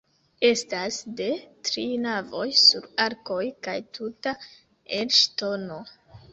Estas 0.47 0.95
de 1.19 1.27
tri 1.69 1.83
navoj 2.07 2.47
sur 2.63 2.89
arkoj 3.07 3.39
kaj 3.69 3.79
tuta 4.01 4.37
el 5.01 5.17
ŝtono. 5.23 5.83